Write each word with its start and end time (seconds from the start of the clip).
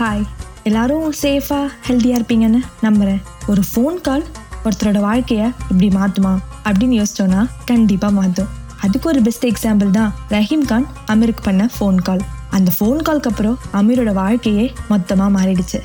Hi 0.00 0.22
எல்லாரும் 0.62 1.12
சேஃபாக 1.22 1.66
ஹெல்த்தியாக 1.86 2.18
இருப்பீங்கன்னு 2.18 2.60
நம்புகிறேன் 2.80 3.18
ஒரு 3.46 3.62
ஃபோன் 3.70 4.00
கால் 4.00 4.24
ஒருத்தரோட 4.64 4.98
வாழ்க்கையை 5.00 5.46
இப்படி 5.46 5.88
மாற்றுமா 5.88 6.32
அப்படின்னு 6.64 6.96
யோசிச்சோன்னா 7.00 7.48
கண்டிப்பாக 7.64 8.14
மாற்றும் 8.14 8.48
அதுக்கு 8.80 9.08
ஒரு 9.08 9.22
பெஸ்ட் 9.22 9.46
எக்ஸாம்பிள் 9.46 9.90
தான் 9.90 10.14
ரஹீம் 10.28 10.64
கான் 10.64 10.86
அமீருக்கு 11.06 11.42
பண்ண 11.42 11.68
ஃபோன் 11.78 11.96
கால் 11.96 12.22
அந்த 12.50 12.72
ஃபோன் 12.78 13.02
கால்க்கு 13.08 13.30
அப்புறம் 13.30 13.58
அமீரோட 13.72 14.12
வாழ்க்கையே 14.12 14.72
மொத்தமாக 14.88 15.36
மாறிடுச்சு. 15.38 15.80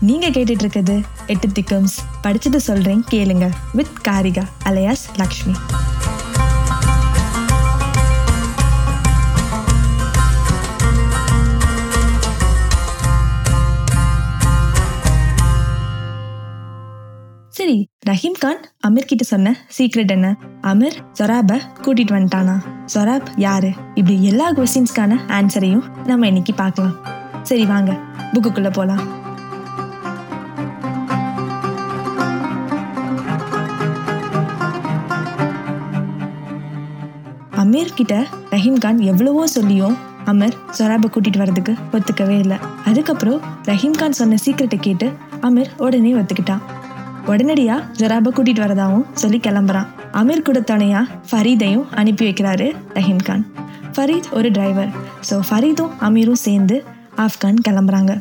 நீங்கள் 0.00 0.30
கேட்டுட்டு 0.30 0.64
இருக்கிறது 0.66 1.02
எட்டு 1.26 1.48
திக்கம்ஸ். 1.48 1.96
படிச்சது 2.22 2.56
சொல்கிறேன் 2.56 3.04
கேளுங்க. 3.10 3.48
With 3.72 3.94
Karika 4.08 4.46
alias 4.64 5.06
Lakshmi. 5.16 5.56
சரி 17.68 17.80
ரஹீம் 18.08 18.36
கான் 18.42 18.60
அமீர் 18.86 19.08
கிட்ட 19.08 19.24
சொன்ன 19.30 19.48
சீக்ரெட் 19.76 20.12
என்ன? 20.14 20.28
அமீர் 20.70 20.94
சொராப 21.18 21.56
கூட்டிட்டு 21.84 22.12
வந்துட்டானா? 22.14 22.54
சொராப் 22.92 23.26
யாரு? 23.44 23.70
இப்படி 23.94 24.14
எல்லா 24.28 24.46
கொஸ்டின்ஸ்க்கான 24.58 25.18
ஆன்சரையும் 25.38 25.82
நம்ம 26.06 26.26
இன்னைக்கு 26.30 26.52
பார்க்கலாம். 26.60 26.94
சரி 27.48 27.64
வாங்க 27.72 27.90
புக்குக்குள்ள 28.32 28.70
போலாம். 28.78 29.02
அமீர் 37.64 37.94
கிட்ட 38.00 38.24
ரஹீம் 38.54 38.80
கான் 38.86 39.04
எவ்வளவோ 39.12 39.44
சொல்லியும் 39.56 39.98
அமர் 40.32 40.58
சொராபை 40.78 41.10
கூட்டிட்டு 41.12 41.44
வரதுக்கு 41.44 41.74
ஒத்துக்கவே 41.92 42.38
இல்லை. 42.46 42.60
அதுக்கப்புறம் 42.84 43.40
ரஹீம் 43.70 44.00
கான் 44.02 44.18
சொன்ன 44.22 44.40
சீக்கிரட்டை 44.46 44.80
கேட்டு 44.88 45.08
அமீர் 45.48 45.72
உடனே 45.86 46.14
ஒத்துக்கிட்டான். 46.22 46.64
உடனடியா 47.30 47.74
ஜொராபை 47.98 48.30
கூட்டிட்டு 48.36 48.62
வரதாவும் 48.64 49.06
சொல்லி 49.22 49.38
கிளம்புறான். 49.46 49.88
அமீர் 50.20 50.46
கூட 50.46 50.60
துணையா 50.70 51.00
ஃபரீதையும் 51.30 51.86
அனுப்பி 52.00 52.24
வைக்கிறாரு 52.28 52.68
ரஹீம் 52.96 53.24
கான். 53.28 53.44
ஃபரீத் 53.94 54.30
ஒரு 54.38 54.50
டிரைவர் 54.56 54.92
ஸோ 55.30 55.38
ஃபரீதும் 55.48 55.94
அமீரும் 56.08 56.42
சேர்ந்து 56.46 56.78
ஆப்கான் 57.26 57.64
கிளம்புறாங்க. 57.68 58.14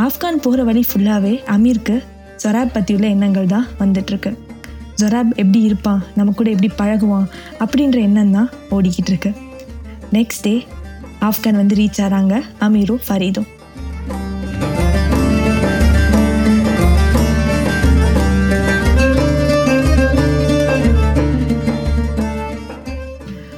ஆப்கான் 0.00 0.40
போகிற 0.44 0.60
வழி 0.64 0.82
ஃபுல்லாகவே 0.88 1.32
அமீருக்கு 1.54 1.96
ஜொராப் 2.42 2.72
பற்றியுள்ள 2.74 3.06
எண்ணங்கள் 3.14 3.50
தான் 3.52 3.66
வந்துட்டுருக்கு 3.80 4.30
ஜொராப் 5.00 5.32
எப்படி 5.42 5.60
இருப்பான்? 5.60 6.00
நம்ம 6.14 6.32
கூட 6.38 6.50
எப்படி 6.50 6.70
பழகுவான்? 6.80 7.26
அப்படின்ற 7.64 7.98
எண்ணம் 8.08 8.30
தான் 8.30 8.48
ஓடிக்கிட்டு 8.70 9.12
இருக்கு 9.12 9.30
நெக்ஸ்ட் 10.16 10.42
டே 10.42 10.54
ஆப்கான் 11.28 11.60
வந்து 11.60 11.76
ரீச் 11.80 12.00
ஆகிறாங்க 12.04 12.40
அமீரும் 12.66 13.04
ஃபரீதும். 13.08 13.48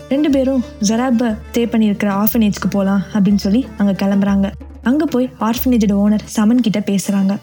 ரெண்டு 0.08 0.30
பேரும் 0.30 0.62
ஜொராப்பை 0.88 1.30
ஸ்டே 1.48 1.64
பண்ணியிருக்கிற 1.72 2.10
ஆஃபனேஜ்க்கு 2.24 2.70
போகலாம் 2.70 3.02
அப்படின்னு 3.14 3.42
சொல்லி 3.46 3.66
அங்கே 3.78 4.06
கிளம்புறாங்க. 4.06 4.48
அங்கே 4.88 5.06
போய் 5.10 5.26
ஆர்ஃபனேஜோட 5.48 5.94
ஓனர் 6.04 6.24
சமன் 6.36 6.64
கிட்ட 6.66 6.80
பேசுகிறாங்க 6.90 7.34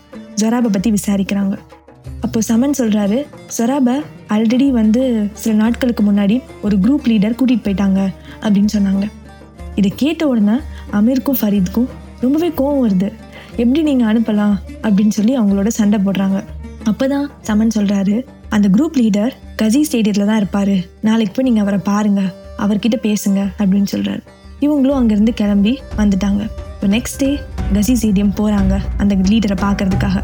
ஜொராபை 0.42 0.70
பற்றி 0.76 0.90
விசாரிக்கிறாங்க. 0.92 1.56
அப்போ 2.26 2.42
சமன் 2.42 2.76
சொல்கிறாரு 2.78 3.18
ஜொராபை 3.58 3.96
ஆல்ரெடி 4.34 4.68
வந்து 4.72 5.02
சில 5.42 5.54
நாட்களுக்கு 5.56 6.04
முன்னாடி 6.12 6.42
ஒரு 6.62 6.76
குரூப் 6.78 7.08
லீடர் 7.12 7.38
கூட்டிகிட்டு 7.40 7.66
போயிட்டாங்க 7.68 8.00
அப்படின்னு 8.44 8.72
சொன்னாங்க. 8.78 9.06
இதை 9.76 9.92
கேட்ட 9.96 10.28
உடனே 10.28 10.56
அமீருக்கும் 11.00 11.40
ஃபரீதுக்கும் 11.42 11.90
ரொம்பவே 12.20 12.50
கோவம் 12.60 12.84
வருது. 12.86 13.10
எப்படி 13.62 13.82
நீங்கள் 13.90 14.10
அனுப்பலாம்? 14.12 14.56
அப்படின்னு 14.84 15.14
சொல்லி 15.20 15.34
அவங்களோட 15.40 15.68
சண்டை 15.68 16.00
போடுறாங்க. 16.06 16.40
அப்போ 16.84 17.08
தான் 17.08 17.28
சமன் 17.42 17.76
சொல்கிறாரு 17.76 18.16
அந்த 18.50 18.68
குரூப் 18.76 18.98
லீடர் 19.02 19.34
கசி 19.62 19.82
ஸ்டேடியத்தில் 19.88 20.30
தான் 20.32 20.38
இருப்பார். 20.38 20.76
நாளைக்கு 21.02 21.34
போய் 21.36 21.48
நீங்கள் 21.48 21.64
அவரை 21.64 21.80
பாருங்கள் 21.92 22.32
அவர்கிட்ட 22.58 22.98
பேசுங்க 23.08 23.40
அப்படின்னு 23.60 23.92
சொல்கிறாரு 23.92 24.24
இவங்களும் 24.66 25.00
அங்கேருந்து 25.00 25.34
கிளம்பி 25.42 25.74
வந்துட்டாங்க. 25.98 26.44
நெக்ஸ்ட் 26.88 27.18
டே 27.18 27.40
கசி 27.74 27.94
ஸ்டேடியம் 28.02 28.36
போகிறாங்க 28.38 28.80
அந்த 28.98 29.16
லீடரை 29.16 29.58
பார்க்கறதுக்காக. 29.62 30.24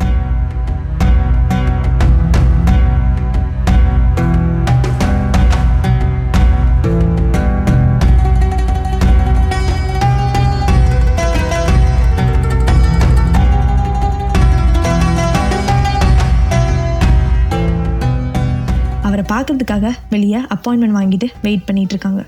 அவரை 19.02 19.26
பார்க்கறதுக்காக 19.30 19.94
வெளியே 20.10 20.38
அப்பாயின்மெண்ட் 20.38 20.98
வாங்கிட்டு 21.00 21.28
வெயிட் 21.42 21.66
பண்ணிட்டு 21.66 21.94
இருக்காங்க. 21.94 22.26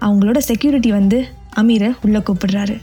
அவங்களோட 0.00 0.38
செக்யூரிட்டி 0.38 0.90
வந்து 0.90 1.28
அமீரை 1.56 1.96
உள்ளே 2.02 2.18
கூப்பிடுறாரு. 2.18 2.76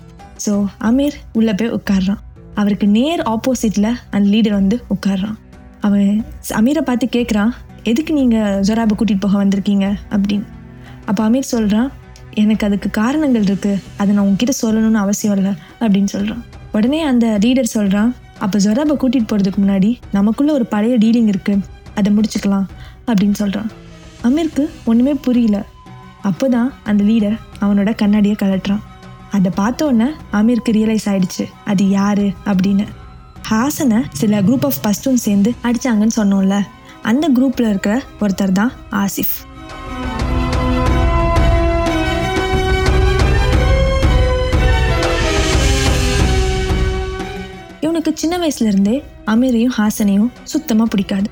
ஸோ 0.45 0.67
அமீர் 0.79 1.13
உள்ளே 1.33 1.53
போய் 1.53 1.69
உட்காடுறான் 1.69 2.17
அவருக்கு 2.53 2.87
நேர் 2.87 3.19
ஆப்போசிட்டில் 3.19 3.95
அந்த 4.09 4.29
லீடர் 4.29 4.53
வந்து 4.53 4.83
உட்காடுறான் 4.89 5.35
அவன் 5.81 6.25
அமீரை 6.49 6.81
பார்த்து 6.81 7.07
கேட்குறான் 7.11 7.49
எதுக்கு 7.83 8.13
நீங்கள் 8.13 8.61
ஜொராபை 8.61 8.91
கூட்டிகிட்டு 8.95 9.19
போக 9.19 9.43
வந்திருக்கீங்க? 9.43 9.95
அப்படின்னு. 10.11 10.43
அப்போ 11.05 11.29
அமீர் 11.29 11.41
சொல்கிறான் 11.41 11.91
எனக்கு 12.33 12.65
அதுக்கு 12.65 12.89
காரணங்கள் 12.89 13.43
இருக்குது 13.43 13.79
அதை 13.97 14.15
நான் 14.15 14.25
உங்ககிட்ட 14.25 14.53
சொல்லணும்னு 14.61 14.97
அவசியம் 14.97 15.37
இல்லை 15.37 15.51
அப்படின்னு 15.79 16.05
சொல்கிறான் 16.05 16.43
உடனே 16.71 17.01
அந்த 17.01 17.37
லீடர் 17.43 17.63
சொல்கிறான் 17.63 18.15
அப்போ 18.39 18.59
ஜொராபை 18.59 18.97
கூட்டிகிட்டு 18.97 19.35
போகிறதுக்கு 19.35 19.65
முன்னாடி 19.65 19.97
நமக்குள்ளே 20.11 20.51
ஒரு 20.51 20.65
பழைய 20.65 20.97
டீலிங் 20.97 21.27
இருக்குது 21.27 21.61
அதை 21.95 22.13
முடிச்சுக்கலாம் 22.13 22.65
அப்படின்னு 23.07 23.31
சொல்கிறான் 23.31 23.69
அமீருக்கு 24.23 24.69
ஒன்றுமே 24.85 25.13
புரியல. 25.13 25.65
அப்போ 26.21 26.49
தான் 26.49 26.73
அந்த 26.83 27.03
லீடர் 27.03 27.39
அவனோட 27.61 27.95
கண்ணாடியை 27.95 28.35
கலட்டுறான் 28.41 28.79
அதை 29.31 29.51
பார்த்தோன்னே 29.61 30.07
அமீருக்கு 30.39 30.71
ரியலைஸ் 30.77 31.07
ஆயிடுச்சு. 31.11 31.45
அது 31.71 31.89
யாரு 31.89 32.27
அப்படின்னு. 32.51 32.85
ஹாசனை 33.49 33.99
சில 34.21 34.41
குரூப் 34.41 34.65
ஆஃப் 34.69 34.79
பஸ்டூன் 34.85 35.23
சேர்ந்து 35.25 35.53
அடிச்சாங்கன்னு 35.67 36.17
சொன்னோம்ல. 36.21 36.57
அந்த 37.09 37.25
குரூப்பில் 37.37 37.69
இருக்கிற 37.69 37.95
ஒருத்தர் 38.23 38.57
தான் 38.59 38.71
ஆசிஃப். 39.03 39.35
இவனுக்கு 47.85 48.11
சின்ன 48.21 48.35
வயசுல 48.43 48.69
இருந்தே 48.71 48.95
அமீரையும் 49.31 49.75
ஹாசனையும் 49.79 50.31
சுத்தமாக 50.53 50.87
பிடிக்காது. 50.93 51.27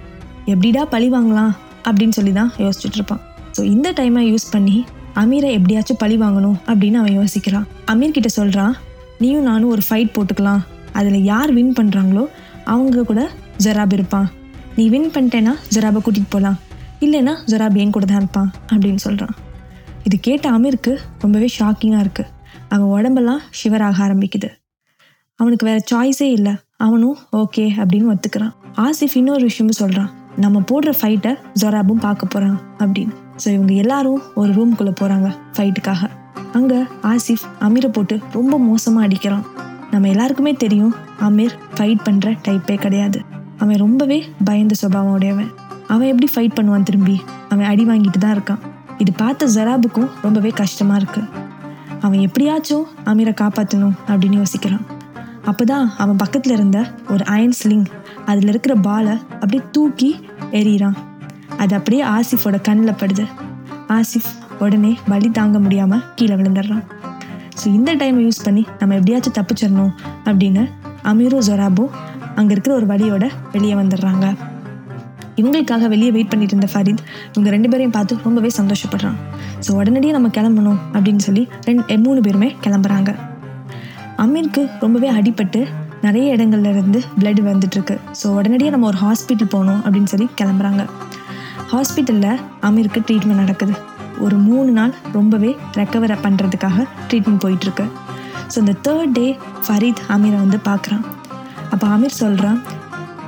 எப்படிடா 0.46 0.84
பழி 0.86 1.10
வாங்கலாம் 1.16 1.54
அப்படின்னு 1.88 2.16
சொல்லி 2.18 2.34
தான் 2.40 2.52
யோசிச்சுட்டு 2.64 3.00
இருப்பான். 3.00 3.24
ஸோ 3.58 3.64
இந்த 3.64 3.88
டைமை 3.92 4.22
யூஸ் 4.32 4.46
பண்ணி 4.52 4.78
அமீரை 5.22 5.50
எப்படியாச்சும் 5.58 6.00
பழி 6.00 6.16
வாங்கணும் 6.18 6.58
அப்படின்னு 6.66 7.00
அவன் 7.02 7.18
யோசிக்கிறான். 7.20 7.68
அமீர் 7.92 8.16
கிட்ட 8.18 8.30
சொல்கிறான் 8.30 8.76
நீயும் 9.20 9.44
நானும் 9.44 9.70
ஒரு 9.70 9.82
ஃபைட் 9.90 10.16
போட்டுக்கலாம். 10.16 10.62
அதில் 10.92 11.24
யார் 11.24 11.52
வின் 11.54 11.74
பண்ணுறாங்களோ 11.80 12.24
அவங்க 12.64 13.04
கூட 13.04 13.22
ஜராப் 13.64 13.94
இருப்பான். 13.94 14.28
நீ 14.76 14.90
வின் 14.90 15.12
பண்ணிட்டேன்னா 15.16 15.54
ஜராபை 15.74 16.00
கூட்டிகிட்டு 16.06 16.34
போகலாம் 16.36 16.60
இல்லைன்னா 17.00 17.34
ஜராப் 17.52 17.78
என் 17.84 17.96
கூட 17.96 18.06
தான் 18.06 18.18
இருப்பான் 18.18 18.52
அப்படின்னு 18.74 19.02
சொல்கிறான் 19.06 19.36
இது 20.04 20.20
கேட்ட 20.20 20.52
அமீருக்கு 20.52 20.94
ரொம்பவே 21.20 21.48
ஷாக்கிங்காக 21.60 22.04
இருக்குது 22.06 22.32
அவன் 22.68 22.88
உடம்பெல்லாம் 22.88 23.42
ஷிவராக 23.60 24.00
ஆரம்பிக்குது. 24.06 24.50
அவனுக்கு 25.36 25.66
வேற 25.66 25.80
சாய்ஸே 25.92 26.30
இல்லை. 26.38 26.54
அவனும் 26.78 27.18
ஓகே 27.32 27.66
அப்படின்னு 27.82 28.12
ஒத்துக்கிறான். 28.14 28.54
ஆசிஃப் 28.78 29.18
இன்னொரு 29.22 29.44
விஷயமும் 29.50 29.80
சொல்கிறான் 29.82 30.12
நம்ம 30.38 30.64
போடுற 30.72 30.94
ஃபைட்டை 31.02 31.34
ஜொராபும் 31.62 32.04
பார்க்க 32.08 32.26
போகிறான் 32.26 32.60
அப்படின்னு. 32.80 33.16
ஸோ 33.42 33.48
இவங்க 33.48 33.74
எல்லாரும் 33.74 34.22
ஒரு 34.36 34.52
ரூம்குள்ளே 34.54 34.94
போகிறாங்க 35.02 35.30
ஃபைட்டுக்காக 35.56 36.10
அங்கே 36.54 36.80
ஆசிஃப் 37.12 37.46
அமீரை 37.60 37.90
போட்டு 37.92 38.20
ரொம்ப 38.32 38.58
மோசமாக 38.60 39.06
அடிக்கிறான். 39.08 39.46
நம்ம 39.92 40.08
எல்லாருக்குமே 40.08 40.54
தெரியும் 40.54 40.94
அமீர் 41.20 41.56
ஃபைட் 41.76 42.04
பண்ணுற 42.08 42.28
டைப்பே 42.48 42.76
கிடையாது. 42.76 43.20
அவன் 43.58 43.78
ரொம்பவே 43.78 44.20
பயந்த 44.46 44.76
சுபாவம் 44.82 45.12
உடையவன். 45.12 45.50
அவன் 45.88 46.08
எப்படி 46.08 46.28
ஃபைட் 46.36 46.58
பண்ணுவான் 46.60 46.84
திரும்பி? 46.84 47.16
அவன் 47.50 47.70
அடி 47.72 47.84
வாங்கிட்டு 47.86 48.20
தான் 48.20 48.36
இருக்கான். 48.38 48.62
இது 48.98 49.12
பார்த்த 49.12 49.46
ஜராபுக்கும் 49.46 50.10
ரொம்பவே 50.22 50.50
கஷ்டமாக 50.50 51.00
இருக்குது 51.02 51.30
அவன் 52.00 52.20
எப்படியாச்சும் 52.20 52.86
அமீரை 53.06 53.34
காப்பாற்றணும் 53.42 53.96
அப்படின்னு 54.08 54.40
யோசிக்கிறான். 54.42 54.86
அப்போதான் 55.46 55.88
அவன் 55.98 56.16
பக்கத்தில் 56.16 56.54
இருந்த 56.54 56.80
ஒரு 57.10 57.24
அயன் 57.26 57.58
ஸ்லிங் 57.64 57.88
அதில் 58.26 58.48
இருக்கிற 58.48 58.76
பாலை 58.76 59.16
அப்படியே 59.42 59.64
தூக்கி 59.72 60.10
எறிகிறான் 60.52 60.98
அது 61.64 61.74
அப்படியே 61.80 62.04
ஆசிஃபோட 62.16 62.58
கண்ணில் 62.68 63.00
படுது. 63.02 63.26
ஆசிஃப் 63.98 64.32
உடனே 64.64 64.92
வலி 65.12 65.30
தாங்க 65.38 65.58
முடியாமல் 65.66 66.04
கீழே 66.18 66.36
விழுந்துடுறான். 66.40 66.86
ஸோ 67.60 67.66
இந்த 67.78 67.92
டைமை 68.02 68.22
யூஸ் 68.28 68.46
பண்ணி 68.46 68.64
நம்ம 68.80 68.96
எப்படியாச்சும் 69.00 69.36
தப்பிச்சிடணும் 69.38 69.94
அப்படின்னு 70.30 70.64
அமீரோ 71.12 71.40
ஜொராபோ 71.50 71.86
அங்கே 72.40 72.52
இருக்கிற 72.56 72.74
ஒரு 72.80 72.88
வழியோட 72.92 73.26
வெளியே 73.54 73.76
வந்துடுறாங்க. 73.82 74.26
இவங்களுக்காக 75.40 75.88
வெளியே 75.94 76.12
வெயிட் 76.16 76.32
பண்ணிட்டு 76.32 76.54
இருந்த 76.56 76.70
ஃபரீத் 76.74 77.04
இவங்க 77.34 77.50
ரெண்டு 77.56 77.70
பேரையும் 77.72 77.94
பார்த்து 77.96 78.18
ரொம்பவே 78.26 78.50
சந்தோஷப்படுறான். 78.58 79.18
ஸோ 79.66 79.72
உடனடியே 79.80 80.14
நம்ம 80.18 80.30
கிளம்பணும் 80.38 80.80
அப்படின்னு 80.96 81.24
சொல்லி 81.28 81.44
ரெண்டு 81.70 81.98
மூணு 82.08 82.22
பேருமே 82.28 82.50
கிளம்புறாங்க. 82.66 83.12
அமீருக்கு 84.26 84.64
ரொம்பவே 84.84 85.10
அடிபட்டு 85.20 85.62
நிறைய 86.06 86.36
இடங்கள்ல 86.36 86.72
இருந்து 86.76 87.00
பிளட் 87.20 87.42
வந்துட்டு 87.50 87.78
இருக்கு. 87.78 87.96
ஸோ 88.20 88.28
உடனடியாக 88.40 88.74
நம்ம 88.76 88.88
ஒரு 88.92 89.00
ஹாஸ்பிட்டல் 89.06 89.52
போகணும் 89.56 89.82
அப்படின்னு 89.86 90.12
சொல்லி 90.14 90.28
கிளம்புறாங்க. 90.42 90.84
ஹாஸ்பிட்டலில் 91.74 92.42
அமீருக்கு 92.68 93.00
ட்ரீட்மெண்ட் 93.08 93.42
நடக்குது. 93.44 93.74
ஒரு 94.24 94.36
மூணு 94.48 94.72
நாள் 94.78 94.94
ரொம்பவே 95.18 95.52
ரெக்கவர் 95.80 96.14
பண்ணுறதுக்காக 96.26 96.86
ட்ரீட்மெண்ட் 97.10 97.42
போயிட்டுருக்கு. 97.44 97.86
ஸோ 98.52 98.58
இந்த 98.64 98.74
தேர்ட் 98.88 99.14
டே 99.18 99.28
ஃபரீத் 99.66 100.02
அமீரை 100.16 100.38
வந்து 100.44 100.60
பார்க்குறான் 100.70 101.04
அப்போ 101.74 101.86
அமீர் 101.96 102.16
சொல்கிறான் 102.22 102.60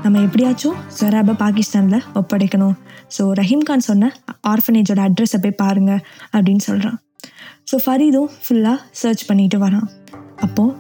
நம்ம 0.04 0.22
எப்படியாச்சும் 0.28 0.78
ஜொராபை 1.00 1.36
பாகிஸ்தானில் 1.44 2.06
ஒப்படைக்கணும். 2.22 2.76
ஸோ 3.16 3.24
ரஹீம்கான் 3.42 3.88
சொன்ன 3.90 4.12
ஆர்ஃபனேஜோட 4.54 5.02
அட்ரஸை 5.08 5.40
போய் 5.46 5.60
பாருங்கள் 5.64 6.02
அப்படின்னு 6.36 6.64
சொல்கிறான் 6.70 6.98
ஸோ 7.72 7.78
ஃபரீதும் 7.86 8.32
ஃபுல்லாக 8.46 8.78
சர்ச் 9.02 9.28
பண்ணிட்டு 9.30 9.60
வரான். 9.66 9.88
அப்போது 10.48 10.76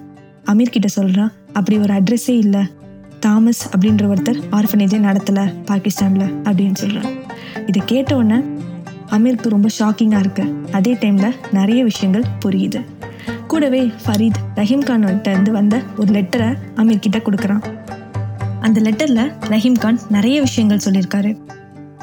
அமீர்கிட்ட 0.53 0.89
சொல்கிறான் 0.99 1.31
அப்படி 1.57 1.77
ஒரு 1.85 1.93
அட்ரஸே 1.99 2.35
இல்லை. 2.45 2.63
தாமஸ் 3.25 3.63
அப்படின்ற 3.73 4.05
ஒருத்தர் 4.13 4.41
ஆர்ஃபனேஜே 4.59 4.99
நடத்தலை 5.09 5.45
பாகிஸ்தானில் 5.71 6.27
அப்படின்னு 6.47 6.77
சொல்கிறான் 6.83 7.09
இதை 7.67 7.81
கேட்ட 7.85 8.15
உடனே 8.15 8.39
அமீருக்கு 9.15 9.55
ரொம்ப 9.55 9.69
ஷாக்கிங்காக 9.79 10.23
இருக்குது 10.23 10.53
அதே 10.71 10.93
டைமில் 10.93 11.35
நிறைய 11.51 11.83
விஷயங்கள் 11.83 12.25
புரியுது. 12.45 12.79
கூடவே 13.47 13.81
ஃபரீத் 14.03 14.39
ரஹீம்கான் 14.55 15.03
இருந்து 15.31 15.51
வந்த 15.51 15.75
ஒரு 15.97 16.09
லெட்டரை 16.13 16.49
அமீர் 16.75 17.03
கிட்ட 17.05 17.17
கொடுக்குறான். 17.17 17.63
அந்த 18.59 18.79
லெட்டரில் 18.81 19.23
ரஹீம் 19.53 19.79
கான் 19.83 19.99
நிறைய 20.09 20.37
விஷயங்கள் 20.41 20.83
சொல்லியிருக்காரு. 20.85 21.31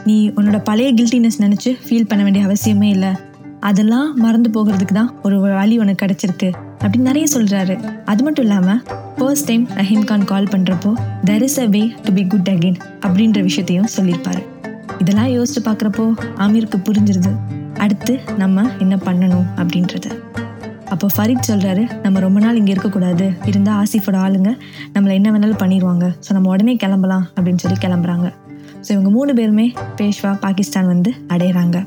நீ 0.04 0.16
உன்னோட 0.28 0.58
பழைய 0.64 0.88
கில்ட்டினஸ் 0.94 1.42
நினச்சி 1.44 1.70
ஃபீல் 1.86 2.08
பண்ண 2.08 2.22
வேண்டிய 2.22 2.46
அவசியமே 2.46 2.88
இல்லை. 2.96 3.12
அதெல்லாம் 3.60 4.08
மறந்து 4.14 4.50
போகிறதுக்கு 4.54 4.94
தான் 5.00 5.10
ஒரு 5.22 5.40
வழி 5.40 5.78
உனக்கு 5.78 6.02
கிடச்சிருக்கு 6.04 6.48
அப்படின்னு 6.82 7.10
நிறைய 7.10 7.26
சொல்கிறாரு 7.34 7.74
அது 8.04 8.22
மட்டும் 8.22 8.44
இல்லாமல் 8.44 8.80
first 9.18 9.46
time 9.46 9.66
Rahim 9.80 10.04
Khan 10.04 10.24
call 10.24 10.52
பண்ணுறப்போ 10.54 10.92
there 11.24 11.42
is 11.42 11.60
a 11.60 11.66
way 11.66 11.82
to 12.06 12.12
be 12.12 12.24
good 12.26 12.50
again 12.54 12.80
அப்படின்ற 13.00 13.42
விஷயத்தையும் 13.42 13.92
சொல்லியிருப்பாரு. 13.96 14.42
இதெல்லாம் 15.02 15.32
யோசிச்சு 15.36 15.62
பார்க்குறப்போ 15.68 16.04
ஆமீருக்கு 16.44 16.78
புரிஞ்சிருது. 16.88 17.32
அடுத்து 17.84 18.14
நம்ம 18.42 18.64
என்ன 18.84 18.94
பண்ணணும் 19.06 19.46
அப்படின்றது. 19.60 20.10
அப்போ 20.94 21.06
ஃபரீத் 21.14 21.48
சொல்கிறாரு 21.50 21.82
நம்ம 22.02 22.20
ரொம்ப 22.24 22.38
நாள் 22.44 22.58
இங்கே 22.60 22.72
இருக்கக்கூடாது. 22.74 23.26
இருந்தால் 23.50 23.78
ஆசிஃபோட 23.82 24.16
ஆளுங்க 24.24 24.50
நம்மளை 24.94 25.14
என்ன 25.18 25.28
வேணாலும் 25.34 25.60
பண்ணிடுவாங்க 25.62 26.06
ஸோ 26.24 26.30
நம்ம 26.36 26.50
உடனே 26.54 26.74
கிளம்பலாம் 26.82 27.24
அப்படின்னு 27.36 27.62
சொல்லி 27.64 27.78
கிளம்புறாங்க. 27.84 28.28
ஸோ 28.84 28.88
இவங்க 28.94 29.10
மூணு 29.16 29.32
பேருமே 29.38 29.66
பேஷ்வா 29.98 30.32
பாகிஸ்தான் 30.44 30.90
வந்து 30.92 31.12
அடையிறாங்க. 31.34 31.78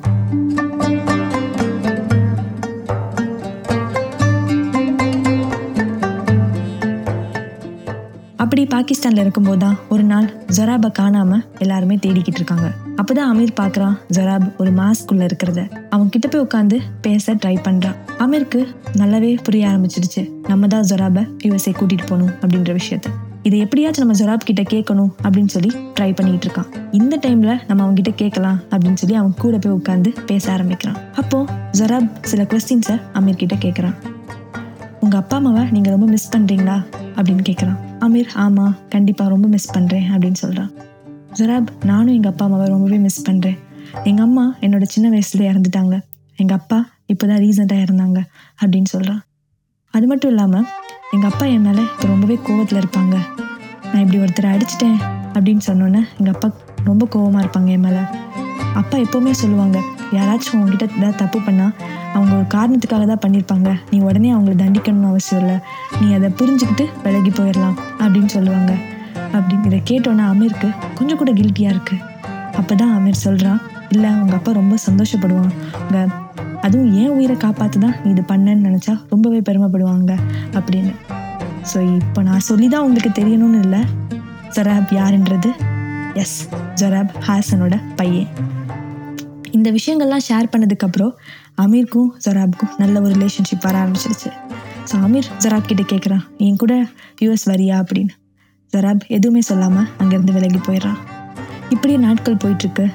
அப்படி 8.45 8.63
பாகிஸ்தானில் 8.73 9.23
இருக்கும்போது 9.23 9.62
தான் 9.65 9.77
ஒரு 9.94 10.03
நாள் 10.09 10.27
ஜொராபை 10.57 10.91
காணாமல் 11.00 11.45
எல்லாருமே 11.63 11.95
தேடிக்கிட்டு 12.03 12.41
இருக்காங்க. 12.41 12.67
அப்பதான் 12.95 13.30
அமீர் 13.33 13.56
பார்க்கறான் 13.62 13.97
ஜொராப் 14.13 14.56
ஒரு 14.57 14.74
மாஸ்க்குள்ள 14.74 15.30
இருக்கிறத. 15.30 15.71
அவன் 15.89 16.09
கிட்ட 16.09 16.27
போய் 16.27 16.42
உட்காந்து 16.42 16.80
பேச 17.01 17.36
ட்ரை 17.36 17.57
பண்றான். 17.63 17.95
அமீருக்கு 18.19 18.65
நல்லாவே 18.94 19.38
புரிய 19.44 19.68
ஆரம்பிச்சிடுச்சு 19.68 20.30
நம்ம 20.47 20.68
தான் 20.68 20.83
ஜொராபை 20.83 21.27
யூஎஸ்ஏ 21.44 21.74
கூட்டிட்டு 21.74 22.06
போகணும் 22.07 22.30
அப்படின்ற 22.30 22.77
விஷயத்த. 22.80 23.03
இதை 23.44 23.59
எப்படியாச்சும் 23.59 24.09
நம்ம 24.09 24.25
ஜொராப் 24.25 24.38
கிட்ட 24.38 24.62
கேட்கணும் 24.62 25.09
அப்படின்னு 25.24 25.47
சொல்லி 25.47 25.75
ட்ரை 26.00 26.15
பண்ணிட்டு 26.15 26.47
இருக்கான். 26.47 26.65
இந்த 26.92 27.18
டைம்ல 27.18 27.59
நம்ம 27.68 27.83
அவங்க 27.83 27.94
கிட்ட 27.94 28.12
கேட்கலாம் 28.12 28.59
அப்படின்னு 28.69 28.94
சொல்லி 28.94 29.15
அவன் 29.15 29.33
கூட 29.38 29.57
போய் 29.57 29.74
உட்காந்து 29.74 30.15
பேச 30.25 30.51
ஆரம்பிக்கிறான். 30.51 30.95
அப்போ 31.15 31.45
ஜொராப் 31.71 32.12
சில 32.21 32.44
கொஸ்டின்ஸை 32.44 33.01
அமீர் 33.13 33.36
கிட்ட 33.36 33.56
கேட்கறான். 33.56 33.94
உங்க 35.00 35.18
அப்பா 35.18 35.38
அம்மாவை 35.38 35.63
நீங்க 35.71 35.89
ரொம்ப 35.89 36.06
மிஸ் 36.06 36.38
பண்றீங்களா? 36.38 36.86
அப்படின்னு 37.15 37.44
கேட்குறான். 37.50 37.77
அமீர் 38.00 38.27
ஆமா 38.36 38.74
கண்டிப்பா 38.89 39.27
ரொம்ப 39.27 39.48
மிஸ் 39.48 39.71
பண்றேன் 39.71 40.12
அப்படின்னு 40.18 40.33
சொல்றான். 40.45 40.69
ஜராப் 41.37 41.69
நானும் 41.89 42.13
எங்கள் 42.15 42.31
அப்பா 42.31 42.43
அம்மாவை 42.45 42.65
ரொம்பவே 42.73 42.97
மிஸ் 43.05 43.23
பண்ணுறேன் 43.27 43.55
எங்கள் 44.09 44.25
அம்மா 44.25 44.43
என்னோட 44.65 44.85
சின்ன 44.93 45.07
வயசுல 45.13 45.41
இறந்துட்டாங்க. 45.51 45.95
எங்கள் 46.41 46.57
அப்பா 46.59 46.77
இப்போ 47.11 47.25
தான் 47.29 47.41
ரீசெண்டாக 47.43 47.83
இறந்தாங்க 47.85 48.19
அப்படின்னு 48.61 48.89
சொல்கிறான் 48.93 49.19
அது 49.93 50.05
மட்டும் 50.11 50.31
இல்லாமல் 50.33 50.65
எங்கள் 51.15 51.29
அப்பா 51.31 51.45
என் 51.55 51.65
மேலே 51.67 51.83
இப்போ 51.89 52.07
ரொம்பவே 52.13 52.37
கோவத்தில் 52.47 52.79
இருப்பாங்க. 52.81 53.15
நான் 53.89 54.01
இப்படி 54.03 54.21
ஒருத்தரை 54.23 54.49
அடிச்சிட்டேன் 54.55 54.97
அப்படின்னு 55.35 55.65
சொன்னோன்னே 55.69 56.01
எங்கள் 56.19 56.33
அப்பா 56.35 56.49
ரொம்ப 56.89 57.03
கோவமாக 57.15 57.43
இருப்பாங்க 57.45 57.69
என் 57.77 57.85
மேலே. 57.88 58.03
அப்பா 58.81 58.95
எப்போவுமே 59.05 59.35
சொல்லுவாங்க 59.43 59.77
யாராச்சும் 60.17 60.57
உங்ககிட்ட 60.61 60.85
ஏதாவது 60.97 61.21
தப்பு 61.23 61.39
பண்ணால் 61.45 61.75
அவங்க 62.15 62.33
ஒரு 62.39 62.47
காரணத்துக்காக 62.57 63.05
தான் 63.11 63.23
பண்ணியிருப்பாங்க. 63.25 63.69
நீ 63.91 63.99
உடனே 64.09 64.29
அவங்கள 64.33 64.55
தண்டிக்கணும்னு 64.63 65.13
அவசியம் 65.13 65.41
இல்லை. 65.43 65.57
நீ 66.01 66.07
அதை 66.17 66.29
புரிஞ்சுக்கிட்டு 66.41 66.85
விலகி 67.05 67.33
போயிடலாம் 67.39 67.79
அப்படின்னு 68.03 68.31
சொல்லுவாங்க. 68.38 68.73
அப்படிங்கிறத 69.35 69.79
கேட்டோன்னே 69.91 70.25
அமீருக்கு 70.31 70.69
கொஞ்சம் 70.97 71.19
கூட 71.21 71.31
கில்ட்டியாக 71.39 71.75
இருக்குது 71.75 72.03
அப்போ 72.59 72.73
தான் 72.81 72.94
அமீர் 72.97 73.23
சொல்கிறான் 73.25 73.59
இல்லை 73.94 74.09
அவங்க 74.09 74.33
அப்பா 74.38 74.51
ரொம்ப 74.51 74.75
சந்தோஷப்படுவாங்க. 74.88 75.51
அதுவும் 76.65 76.91
ஏன் 77.01 77.13
உயிரை 77.15 77.35
காப்பாற்று 77.44 77.79
தான் 77.85 77.97
இது 78.12 78.21
பண்ணேன்னு 78.31 78.65
நினச்சா 78.67 78.94
ரொம்பவே 79.13 79.39
பெருமைப்படுவாங்க 79.47 80.12
அப்படின்னு. 80.57 80.94
ஸோ 81.71 81.77
இப்போ 82.00 82.21
நான் 82.29 82.45
சொல்லி 82.50 82.67
தான் 82.73 82.85
உங்களுக்கு 82.88 83.12
தெரியணும்னு 83.19 83.59
இல்லை. 83.65 83.81
ஜராப் 84.56 84.91
யாருன்றது? 85.00 85.51
எஸ் 86.23 86.38
ஜராப் 86.81 87.13
ஹாசனோட 87.27 87.75
பையன். 88.00 88.29
இந்த 89.57 89.69
விஷயங்கள்லாம் 89.77 90.25
ஷேர் 90.29 90.51
பண்ணதுக்கப்புறம் 90.53 91.13
அமீருக்கும் 91.63 92.09
ஜராப்க்கும் 92.25 92.73
நல்ல 92.81 93.01
ஒரு 93.06 93.13
ரிலேஷன்ஷிப் 93.17 93.65
வர 93.67 93.77
ஆரம்பிச்சிருச்சு. 93.83 94.31
ஸோ 94.89 94.95
அமீர் 95.06 95.31
ஜராப் 95.44 95.69
கிட்ட 95.71 95.83
கேட்குறான் 95.94 96.23
என் 96.47 96.62
கூட 96.63 96.73
யூஎஸ் 97.23 97.47
வரியா? 97.51 97.77
அப்படின்னு. 97.83 98.13
ஜராப் 98.73 99.03
எதுவுமே 99.07 99.41
சொல்லாமல் 99.41 99.89
அங்கேருந்து 100.01 100.35
விலகி 100.38 100.59
போயிடுறான் 100.67 101.00
இப்படியே 101.69 101.97
நாட்கள் 102.00 102.41
போயிட்டுருக்கு. 102.43 102.86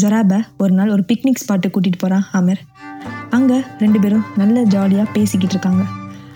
ஜராபை 0.00 0.38
ஒரு 0.62 0.72
நாள் 0.74 0.90
ஒரு 0.90 1.02
பிக்னிக் 1.08 1.40
ஸ்பாட்டு 1.42 1.68
கூட்டிகிட்டு 1.74 2.00
போகிறான் 2.02 2.24
அமீர் 2.38 2.62
அங்கே 3.36 3.58
ரெண்டு 3.78 3.98
பேரும் 4.00 4.24
நல்ல 4.36 4.62
ஜாலியாக 4.74 5.12
பேசிக்கிட்டு 5.12 5.54
இருக்காங்க. 5.56 5.84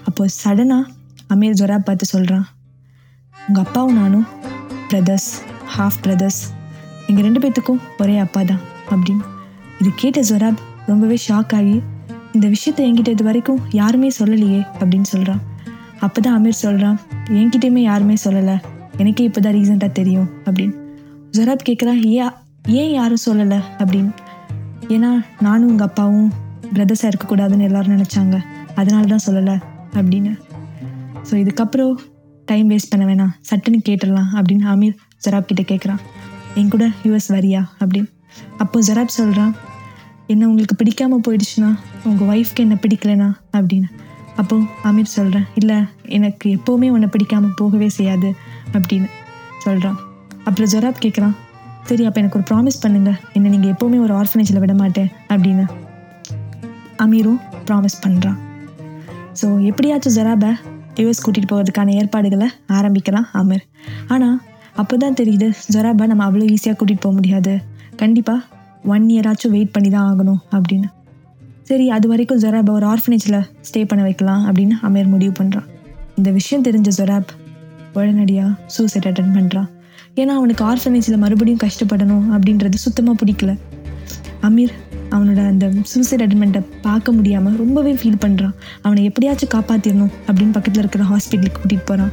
அப்போது 0.04 0.34
சடனாக 0.42 0.84
அமீர் 1.34 1.58
ஜொராப் 1.60 1.86
பார்த்து 1.88 2.06
சொல்கிறான் 2.06 2.46
உங்கள் 3.48 3.64
அப்பாவும் 3.64 3.98
நானும் 4.00 4.26
பிரதர்ஸ் 4.88 5.30
ஹாஃப் 5.76 5.98
பிரதர்ஸ் 6.02 6.40
எங்கள் 7.06 7.26
ரெண்டு 7.26 7.40
பேர்த்துக்கும் 7.42 7.80
ஒரே 7.98 8.18
அப்பா 8.18 8.42
தான் 8.42 8.62
அப்படின்னு. 8.92 9.24
இது 9.80 9.90
கேட்ட 10.02 10.20
ஜொராப் 10.20 10.60
ரொம்பவே 10.86 11.18
ஷாக் 11.28 11.54
ஆகி 11.58 11.76
இந்த 12.32 12.46
விஷயத்தை 12.48 12.82
என்கிட்ட 12.88 13.08
இது 13.08 13.24
வரைக்கும் 13.24 13.60
யாருமே 13.80 14.08
சொல்லலையே 14.18 14.62
அப்படின்னு 14.80 15.08
சொல்கிறான் 15.12 15.42
அப்போ 16.00 16.20
தான் 16.20 16.44
அமீர் 16.44 16.62
சொல்கிறான் 16.64 16.98
என்கிட்டயுமே 17.28 17.78
யாருமே 17.78 18.14
சொல்லலை. 18.24 18.60
எனக்கே 18.96 19.24
இப்போ 19.24 19.40
தான் 19.40 19.54
ரீசெண்டாக 19.54 19.92
தெரியும் 19.92 20.28
அப்படின்னு. 20.44 20.74
ஜொராப் 21.32 21.64
கேட்குறான் 21.68 22.02
ஏன் 22.02 22.30
ஏன் 22.68 22.90
யாரும் 22.90 23.24
சொல்லலை? 23.26 23.58
அப்படின்னு. 23.78 24.10
ஏன்னா 24.88 25.24
நானும் 25.40 25.68
உங்கள் 25.68 25.86
அப்பாவும் 25.86 26.32
பிரதர்ஸாக 26.74 27.10
இருக்கக்கூடாதுன்னு 27.10 27.60
எல்லாரும் 27.60 27.96
நினச்சாங்க. 27.96 28.42
அதனால 28.74 29.06
தான் 29.06 29.24
சொல்லலை 29.26 29.60
அப்படின்னு. 29.94 30.32
ஸோ 31.30 31.34
இதுக்கப்புறம் 31.34 31.94
டைம் 32.44 32.70
வேஸ்ட் 32.70 32.90
பண்ண 32.90 33.14
வேணாம். 33.14 33.30
சட்டுன்னு 33.50 33.78
கேட்டுடலாம் 33.88 34.30
அப்படின்னு 34.32 34.64
அமீர் 34.64 34.94
ஜொராப் 35.24 35.40
கிட்டே 35.40 35.76
கேட்குறான் 35.76 35.98
என் 36.54 36.68
கூட 36.68 36.88
யூஎஸ் 37.04 37.28
வரியா? 37.28 37.62
அப்படின்னு. 37.84 38.06
அப்போ 38.58 38.80
ஜெராப் 38.80 39.06
சொல்கிறான் 39.06 39.54
என்ன 40.26 40.48
உங்களுக்கு 40.48 40.76
பிடிக்காமல் 40.76 41.20
போயிடுச்சுன்னா 41.28 41.74
உங்கள் 42.04 42.28
ஒய்ஃப்க்கு 42.28 42.56
என்ன 42.56 42.78
பிடிக்கலனா? 42.82 43.32
அப்படின்னு. 43.52 43.88
அப்போ 44.40 44.56
அமீர் 44.88 45.14
சொல்கிறேன் 45.16 45.46
இல்லை 45.60 45.76
எனக்கு 46.16 46.46
எப்போவுமே 46.56 46.88
உன்னை 46.96 47.08
பிடிக்காமல் 47.12 47.56
போகவே 47.60 47.88
செய்யாது 47.98 48.30
அப்படின்னு 48.76 49.08
சொல்கிறான் 49.64 49.98
அப்புறம் 50.46 50.70
ஜொராப் 50.72 51.02
கேட்குறான் 51.04 51.36
சரி 51.88 52.04
அப்போ 52.08 52.18
எனக்கு 52.20 52.38
ஒரு 52.38 52.46
ப்ராமிஸ் 52.50 52.82
பண்ணுங்க. 52.82 53.10
என்னை 53.36 53.48
நீங்கள் 53.50 53.72
எப்போவுமே 53.72 53.98
ஒரு 54.06 54.12
ஆர்ஃபனேஜில் 54.20 54.60
விட 54.62 54.74
மாட்டேன் 54.74 55.10
அப்படின்னு 55.32 55.64
அமீரும் 57.04 57.40
ப்ராமிஸ் 57.68 57.98
பண்ணுறான் 58.04 58.38
ஸோ 59.40 59.46
எப்படியாச்சும் 59.70 60.16
ஜொராபை 60.18 60.50
யூஎஸ் 61.00 61.22
கூட்டிகிட்டு 61.24 61.50
போகிறதுக்கான 61.52 61.94
ஏற்பாடுகளை 62.00 62.48
ஆரம்பிக்கலாம் 62.76 63.26
அமீர் 63.40 63.64
ஆனால் 64.14 64.36
அப்போ 64.82 64.94
தான் 65.02 65.18
தெரியுது 65.20 65.48
ஜொராபை 65.74 66.06
நம்ம 66.12 66.24
அவ்வளோ 66.28 66.46
ஈஸியாக 66.54 66.76
கூட்டிகிட்டு 66.78 67.04
போக 67.06 67.14
முடியாது. 67.18 67.52
கண்டிப்பாக 68.02 68.40
ஒன் 68.94 69.06
இயராச்சும் 69.14 69.54
வெயிட் 69.56 69.74
பண்ணி 69.74 69.90
தான் 69.90 70.06
ஆகணும் 70.10 70.40
அப்படின்னு. 70.56 70.88
சரி 71.68 71.90
அது 71.90 72.08
வரைக்கும் 72.08 72.38
ஜொராப் 72.38 72.70
ஒரு 72.70 72.86
ஆர்ஃபனேஜில் 72.86 73.40
ஸ்டே 73.60 73.84
பண்ண 73.84 74.02
வைக்கலாம் 74.02 74.46
அப்படின்னு 74.46 74.74
அமீர் 74.82 75.08
முடிவு 75.08 75.32
பண்ணுறான் 75.32 75.64
இந்த 76.16 76.30
விஷயம் 76.30 76.64
தெரிஞ்ச 76.64 76.88
ஜொராப் 76.96 77.30
உடனடியாக 77.92 78.50
சூசைட் 78.66 79.04
அட்டன் 79.04 79.34
பண்ணுறான் 79.34 79.68
ஏன்னா 80.16 80.26
அவனுக்கு 80.26 80.64
ஆர்ஃபனேஜில் 80.64 81.16
மறுபடியும் 81.16 81.58
கஷ்டப்படணும் 81.58 82.26
அப்படின்றது 82.32 82.74
சுத்தமாக 82.74 83.24
பிடிக்கல. 83.24 83.56
அமீர் 84.42 84.72
அவனோட 85.10 85.46
அந்த 85.46 85.72
சூசைட் 85.82 86.22
அட்டன்மெண்ட்டை 86.22 86.62
பார்க்க 86.82 87.12
முடியாமல் 87.12 87.56
ரொம்பவே 87.56 87.92
ஃபீல் 87.92 88.22
பண்ணுறான் 88.24 88.54
அவனை 88.82 89.04
எப்படியாச்சும் 89.04 89.52
காப்பாற்றிடணும் 89.54 90.12
அப்படின்னு 90.26 90.50
பக்கத்தில் 90.50 90.78
இருக்கிற 90.78 91.04
ஹாஸ்பிட்டலுக்கு 91.04 91.60
கூட்டிகிட்டு 91.62 91.86
போகிறான் 91.86 92.12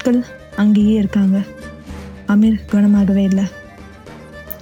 நாட்கள் 0.00 0.20
அங்கேயே 0.62 0.92
இருக்காங்க. 1.00 1.38
அமீர் 2.32 2.54
குணமாகவே 2.70 3.22
இல்லை. 3.30 3.42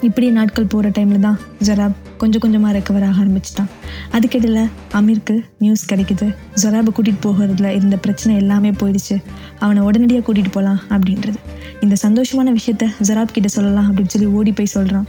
இப்படி 0.07 0.26
நாட்கள் 0.38 0.71
போகிற 0.73 0.88
டைமில் 0.97 1.26
தான் 1.26 1.37
ஜராப் 1.66 1.99
கொஞ்சம் 2.21 2.42
கொஞ்சமாக 2.45 2.73
ரெக்கவர் 2.76 3.04
ஆக 3.09 3.21
ஆரம்பிச்சிட்டான். 3.23 3.68
அதுக்கிடையில் 4.16 4.71
அமீருக்கு 4.99 5.35
நியூஸ் 5.64 5.85
கிடைக்குது. 5.90 6.26
ஜொராபை 6.62 6.92
கூட்டிகிட்டு 6.97 7.23
போகிறதுல 7.26 7.71
இருந்த 7.76 7.99
பிரச்சனை 8.07 8.33
எல்லாமே 8.42 8.73
போயிடுச்சு. 8.80 9.18
அவனை 9.64 9.83
உடனடியாக 9.88 10.25
கூட்டிகிட்டு 10.28 10.54
போகலாம் 10.57 10.80
அப்படின்றது. 10.97 11.38
இந்த 11.85 11.99
சந்தோஷமான 12.04 12.54
விஷயத்த 12.59 12.88
ஜொராப் 13.09 13.37
கிட்ட 13.37 13.50
சொல்லலாம் 13.59 13.87
அப்படின்னு 13.90 14.14
சொல்லி 14.16 14.30
ஓடி 14.40 14.54
போய் 14.61 14.75
சொல்கிறான் 14.76 15.07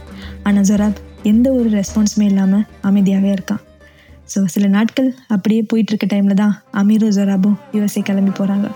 ஆனால் 0.50 0.68
ஜொராப் 0.70 1.00
எந்த 1.32 1.48
ஒரு 1.58 1.70
ரெஸ்பான்ஸுமே 1.78 2.28
இல்லாமல் 2.34 2.64
அமைதியாகவே 2.90 3.32
இருக்கான். 3.38 3.64
ஸோ 4.34 4.40
சில 4.54 4.66
நாட்கள் 4.76 5.10
அப்படியே 5.36 5.64
போயிட்டுருக்க 5.72 6.08
டைமில் 6.14 6.40
தான் 6.44 6.54
அமீரும் 6.82 7.16
ஜொராபும் 7.18 7.58
யுஎஸ்ஏ 7.76 8.04
கிளம்பி 8.10 8.34
போகிறாங்க 8.40 8.68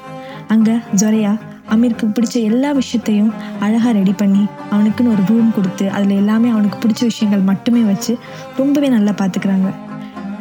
அங்கே 0.52 0.74
ஜொரையா 1.00 1.32
அமீருக்கு 1.74 2.06
பிடிச்ச 2.16 2.34
எல்லா 2.48 2.70
விஷயத்தையும் 2.78 3.30
அழகாக 3.64 3.92
ரெடி 3.98 4.14
பண்ணி 4.22 4.42
அவனுக்குன்னு 4.72 5.12
ஒரு 5.14 5.22
ரூம் 5.30 5.50
கொடுத்து 5.56 5.84
அதில் 5.96 6.14
எல்லாமே 6.22 6.48
அவனுக்கு 6.54 6.78
பிடிச்ச 6.82 7.02
விஷயங்கள் 7.10 7.48
மட்டுமே 7.50 7.82
வச்சு 7.90 8.12
ரொம்பவே 8.60 8.88
நல்லா 8.96 9.12
பார்த்துக்கிறாங்க 9.20 9.68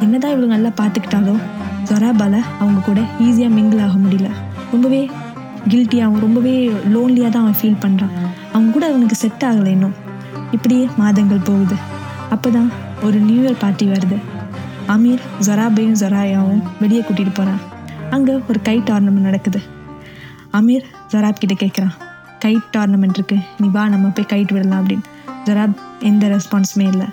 என்னதான் 0.03 0.33
இவ்வளோ 0.33 0.50
நல்லா 0.55 0.72
பார்த்துக்கிட்டாலும் 0.79 1.41
ஜொராபால 1.89 2.36
அவங்க 2.62 2.79
கூட 2.88 3.00
ஈஸியாக 3.25 3.55
மிங்கிள் 3.57 3.83
ஆக 3.86 3.95
முடியல. 4.03 4.29
ரொம்பவே 4.74 5.01
கில்ட்டியாகவும் 5.72 6.24
ரொம்பவே 6.25 6.53
லோன்லியாக 6.93 7.31
தான் 7.33 7.43
அவன் 7.45 7.60
ஃபீல் 7.60 7.81
பண்ணுறான் 7.83 8.13
அவங்க 8.53 8.72
கூட 8.75 8.86
அவனுக்கு 8.91 9.17
செட் 9.24 9.45
ஆகலை 9.50 9.72
இன்னும். 9.75 9.95
இப்படியே 10.55 10.83
மாதங்கள் 11.01 11.45
போகுது. 11.50 11.77
அப்போ 12.36 12.50
தான் 12.57 12.69
ஒரு 13.05 13.17
நியூ 13.27 13.39
இயர் 13.43 13.62
பார்ட்டி 13.63 13.86
வருது. 13.93 14.17
அமீர் 14.95 15.24
ஜொராபையும் 15.48 15.98
ஜொராயாவும் 16.01 16.63
வெளியே 16.81 17.01
கூட்டிகிட்டு 17.07 17.36
போகிறான் 17.39 17.62
அங்கே 18.17 18.36
ஒரு 18.50 18.60
கை 18.67 18.77
டோர்னமெண்ட் 18.89 19.27
நடக்குது. 19.29 19.62
அமீர் 20.57 20.83
ஜொராப் 21.12 21.41
கிட்ட 21.41 21.55
கேட்குறான் 21.62 21.93
கைட் 22.43 22.65
டோர்னமெண்ட் 22.74 23.17
இருக்கு. 23.19 23.38
நீ 23.60 23.67
வா 23.67 23.83
நம்ம 23.93 24.07
போய் 24.07 24.29
கைட் 24.33 24.51
விடலாம் 24.53 24.81
அப்படின்னு. 24.83 25.05
ஜராப் 25.45 25.75
எந்த 26.00 26.27
ரெஸ்பான்ஸுமே 26.33 26.86
இல்லை. 26.93 27.07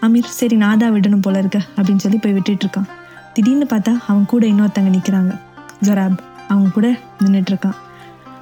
அமீர் 0.00 0.28
சரி 0.38 0.56
நான் 0.56 0.78
தான் 0.78 0.92
விடணும் 0.94 1.22
போல 1.22 1.38
இருக்க 1.38 1.58
அப்படின்னு 1.76 2.02
சொல்லி 2.04 2.18
போய் 2.18 2.32
விட்டுட்டு 2.32 2.66
இருக்கான். 2.66 2.88
திடீர்னு 3.34 3.66
பார்த்தா 3.70 3.92
அவன் 4.06 4.26
கூட 4.26 4.46
இன்னொருத்தங்க 4.46 4.90
நிற்கிறாங்க 4.96 5.32
ஜொராப் 5.82 6.18
அவங்க 6.48 6.70
கூட 6.76 6.88
நின்றுட்டுருக்கான் 7.24 7.76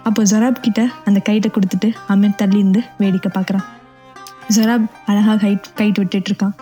அப்போ 0.03 0.23
ஜொராப் 0.23 0.65
கிட்ட 0.67 0.83
அந்த 1.05 1.21
கைட்டை 1.29 1.49
கொடுத்துட்டு 1.55 1.89
அமீர் 2.09 2.39
தள்ளி 2.43 2.59
இருந்து 2.59 2.83
வேடிக்கை 2.99 3.31
பார்க்குறான். 3.35 3.67
ஜொராப் 4.57 4.87
அழகாக 5.07 5.47
கைட் 5.47 5.67
கைட் 5.81 5.99
விட்டுட்டுருக்கான் 6.03 6.55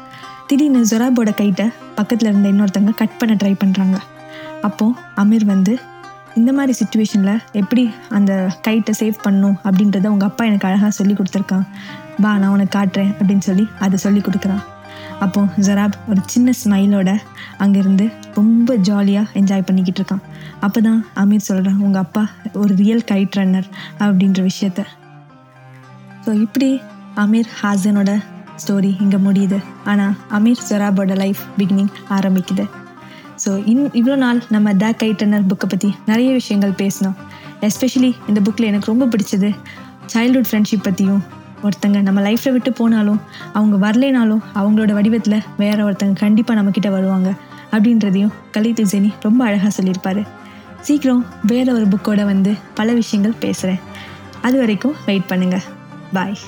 திடீர்னு 0.47 0.81
ஜொராபோட 0.91 1.31
கைட்டை 1.43 1.67
பக்கத்தில் 1.95 2.29
இருந்த 2.29 2.49
இன்னொருத்தங்க 2.53 2.95
கட் 2.95 3.19
பண்ண 3.19 3.35
ட்ரை 3.35 3.55
பண்ணுறாங்க 3.65 3.99
அப்போது 4.63 4.99
அமீர் 5.17 5.45
வந்து 5.45 5.73
இந்த 6.39 6.51
மாதிரி 6.57 6.73
சுச்சுவேஷனில் 6.79 7.43
எப்படி 7.61 7.83
அந்த 8.17 8.33
கைட்டை 8.67 8.93
சேவ் 9.01 9.19
பண்ணும் 9.27 9.57
அப்படின்றத 9.67 10.07
உங்கள் 10.15 10.29
அப்பா 10.29 10.45
எனக்கு 10.49 10.67
அழகாக 10.69 10.91
சொல்லி 10.99 11.15
கொடுத்துருக்கான். 11.19 11.67
வா 12.23 12.33
நான் 12.43 12.55
உனக்கு 12.57 12.75
காட்டுறேன் 12.79 13.13
அப்படின்னு 13.19 13.45
சொல்லி 13.49 13.65
அதை 13.85 13.99
சொல்லி 14.05 14.21
கொடுக்குறான். 14.27 14.63
அப்போது 15.25 15.63
ஜராப் 15.67 15.97
ஒரு 16.11 16.21
சின்ன 16.33 16.53
ஸ்மைலோட 16.63 17.11
அங்கேருந்து 17.65 18.07
ரொம்ப 18.39 18.77
ஜாலியாக 18.89 19.33
என்ஜாய் 19.41 19.67
பண்ணிக்கிட்டு 19.69 20.01
இருக்கான். 20.03 20.25
அப்போ 20.67 20.81
தான் 20.89 21.01
அமீர் 21.23 21.49
சொல்கிறான் 21.49 21.83
உங்கள் 21.87 22.05
அப்பா 22.07 22.25
ஒரு 22.63 22.73
ரியல் 22.83 23.05
கைட் 23.13 23.37
ரன்னர் 23.41 23.69
அப்படின்ற 24.05 24.43
விஷயத்த. 24.51 24.83
ஸோ 26.25 26.33
இப்படி 26.47 26.71
அமீர் 27.25 27.51
ஹாசனோட 27.61 28.13
ஸ்டோரி 28.63 28.91
இங்கே 29.05 29.21
முடியுது. 29.29 29.61
ஆனால் 29.93 30.17
அமீர் 30.39 30.67
ஜொராபோட 30.71 31.15
லைஃப் 31.25 31.43
பிகினிங் 31.61 31.95
ஆரம்பிக்குது. 32.19 32.67
ஸோ 33.47 33.65
இன் 33.65 33.83
இவ்வளோ 33.99 34.15
நாள் 34.17 34.39
நம்ம 34.49 34.69
த 34.75 34.87
கைட்டனர் 35.01 35.45
புக்கை 35.51 35.67
பற்றி 35.69 35.95
நிறைய 36.07 36.33
விஷயங்கள் 36.33 36.73
பேசினோம். 36.79 37.15
எஸ்பெஷலி 37.61 38.11
இந்த 38.29 38.41
புக்கில் 38.41 38.67
எனக்கு 38.67 38.91
ரொம்ப 38.93 39.05
பிடிச்சது 39.07 39.51
சைல்ட்ஹுட் 40.13 40.49
ஃப்ரெண்ட்ஷிப் 40.49 40.83
பற்றியும் 40.83 41.23
ஒருத்தங்க 41.63 42.01
நம்ம 42.01 42.21
லைஃப்பில் 42.21 42.53
விட்டு 42.53 42.73
போனாலும் 42.73 43.21
அவங்க 43.53 43.77
வரலைனாலும் 43.87 44.43
அவங்களோட 44.55 44.93
வடிவத்தில் 44.93 45.39
வேற 45.57 45.85
ஒருத்தங்க 45.85 46.13
கண்டிப்பாக 46.13 46.59
நம்மக்கிட்ட 46.59 46.91
வருவாங்க 46.91 47.31
அப்படின்றதையும் 47.73 48.35
கலித்து 48.53 48.85
ஜெனி 48.93 49.13
ரொம்ப 49.21 49.45
அழகாக 49.45 49.71
சொல்லியிருப்பார். 49.71 50.27
சீக்கிரம் 50.81 51.25
வேற 51.43 51.73
ஒரு 51.73 51.87
புக்கோட 51.87 52.25
வந்து 52.25 52.55
பல 52.75 52.93
விஷயங்கள் 52.93 53.41
பேசுகிறேன் 53.41 53.81
அது 54.43 54.59
வரைக்கும் 54.59 54.95
வெயிட் 55.07 55.31
பண்ணுங்கள் 55.33 55.65
பாய் 56.13 56.39